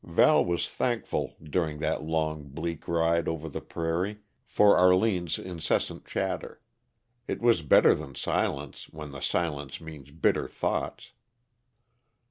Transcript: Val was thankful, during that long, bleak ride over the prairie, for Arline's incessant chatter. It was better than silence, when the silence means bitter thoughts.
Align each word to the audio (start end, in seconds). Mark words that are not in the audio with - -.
Val 0.03 0.43
was 0.43 0.67
thankful, 0.67 1.35
during 1.43 1.77
that 1.77 2.01
long, 2.01 2.45
bleak 2.47 2.87
ride 2.87 3.27
over 3.27 3.47
the 3.47 3.61
prairie, 3.61 4.17
for 4.47 4.75
Arline's 4.75 5.37
incessant 5.37 6.07
chatter. 6.07 6.59
It 7.27 7.39
was 7.39 7.61
better 7.61 7.93
than 7.93 8.15
silence, 8.15 8.89
when 8.89 9.11
the 9.11 9.21
silence 9.21 9.79
means 9.79 10.09
bitter 10.09 10.47
thoughts. 10.47 11.11